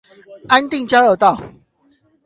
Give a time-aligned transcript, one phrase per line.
[0.47, 1.39] 安定交流道